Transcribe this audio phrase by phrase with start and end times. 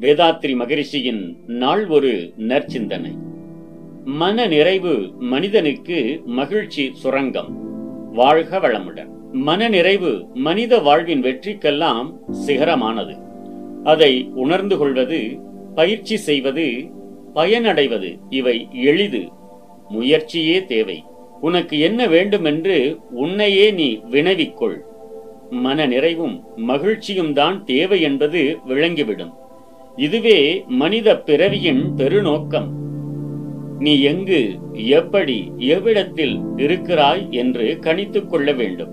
[0.00, 3.10] வேதாத்ரி மகரிஷியின் நாள் ஒரு நற்சிந்தனை.
[4.04, 7.48] மன நிறைவு மனிதனுக்கு மகிழ்ச்சி சுரங்கம்.
[8.12, 9.08] வாழ்க வளமுடன்.
[9.32, 13.16] மன நிறைவு மனித வாழ்வின் வெற்றிக்கெல்லாம் சிகரமானது.
[13.84, 15.38] அதை உணர்ந்து கொள்வது
[15.74, 16.86] பயிற்சி செய்வது
[17.34, 19.28] பயனடைவது இவை எளிது.
[19.88, 21.04] முயற்சியே தேவை.
[21.40, 24.76] உனக்கு என்ன வேண்டுமென்று உன்னையே நீ வினவிக்கொள்.
[25.50, 29.38] மன நிறைவும் மகிழ்ச்சியும் தான் தேவை என்பது விளங்கிவிடும்.
[30.02, 30.38] இதுவே
[30.80, 32.68] மனித பிறவியின் பெருநோக்கம்.
[33.78, 34.40] நீ எங்கு
[34.98, 38.92] எப்படி எவ்விடத்தில் இருக்கிறாய் என்று கணித்துக் கொள்ள வேண்டும்.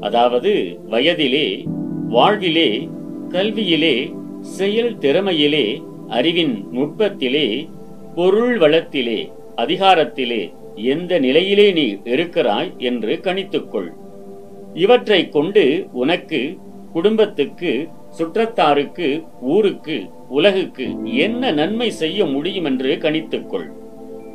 [0.00, 0.52] அதாவது
[0.90, 1.48] வயதிலே
[2.08, 2.68] வாழ்விலே
[3.34, 3.94] கல்வியிலே
[4.40, 5.66] செயல் திறமையிலே
[6.08, 7.46] அறிவின் நுட்பத்திலே
[8.14, 9.20] பொருள் வளத்திலே
[9.56, 10.42] அதிகாரத்திலே
[10.92, 13.90] எந்த நிலையிலே நீ இருக்கிறாய் என்று கணித்துக்கொள்
[14.74, 16.40] இவற்றை கொண்டு உனக்கு
[16.92, 17.72] குடும்பத்துக்கு
[18.08, 23.68] சுற்றத்தாருக்கு ஊருக்கு உலகுக்கு என்ன நன்மை செய்ய முடியும் என்று கணித்துக்கொள்.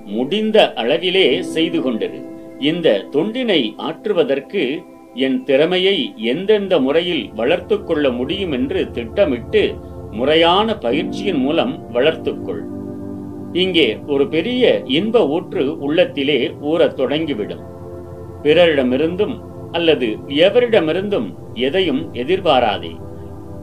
[0.06, 2.20] முடிந்த அளவிலே செய்து கொண்டது.
[2.60, 9.74] இந்த தொண்டினை ஆற்றுவதற்கு என் திறமையை எந்தெந்த முறையில் வளர்த்து கொள்ள முடியும் என்று திட்டமிட்டு
[10.12, 12.62] முறையான பயிற்சியின் மூலம் வளர்த்துக்கொள்.
[13.54, 17.64] இங்கே ஒரு பெரிய இன்ப ஊற்று உள்ளத்திலே ஊறத் தொடங்கிவிடும்.
[18.44, 19.36] பிறரிடமிருந்தும்
[19.72, 22.96] அல்லது எவரிடமிருந்தும் எதையும் எதிர்பாராதே.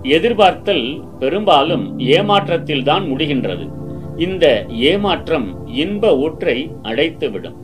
[0.03, 3.71] எதிர்பார்த்தல் பெரும்பாலும் ஏமாற்றத்தில் தான் முடிகின்றது.
[4.17, 7.55] இந்த ஏமாற்றம் இன்ப ஊற்றை அடைத்துவிடும்.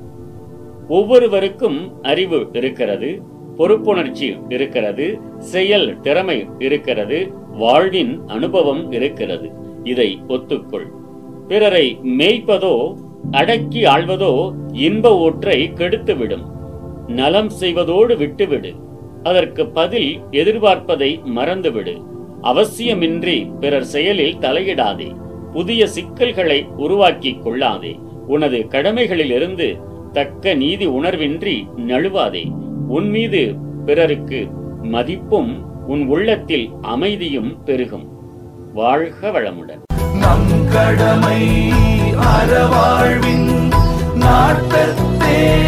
[0.89, 3.23] ஒவ்வொருவருக்கும் அறிவு இருக்கிறது
[3.59, 9.51] பொறுப்புணர்ச்சி இருக்கிறது செயல் திறமை இருக்கிறது வாழ்வின் அனுபவம் இருக்கிறது.
[9.85, 10.87] இதை ஒத்துக்கொள்.
[11.49, 12.95] பிறரை மேய்ப்பதோ
[13.31, 16.45] அடக்கி ஆள்வதோ இன்ப ஊற்றை கெடுத்துவிடும்.
[17.07, 18.73] நலம் செய்வதோடு விட்டுவிடு.
[19.23, 22.15] அதற்கு பதில் எதிர்பார்ப்பதை மறந்துவிடு.
[22.43, 25.17] அவசியமின்றி பிறர் செயலில் தலையிடாதே.
[25.53, 27.99] புதிய சிக்கல்களை உருவாக்கிக் கொள்ளாதே.
[28.27, 29.81] உனது கடமைகளிலிருந்து
[30.13, 32.51] தக்க நீதி உணர்வின்றி நழுவாதே.
[32.89, 34.47] உன் மீது பிறருக்கு
[34.83, 38.09] மதிப்பும் உன் உள்ளத்தில் அமைதியும் பெருகும்.
[38.75, 39.81] வாழ்க வளமுடன்.
[40.19, 41.71] நம் கடமை
[42.13, 43.71] அறவாழ்வின்
[44.15, 45.65] நாட்டத்தே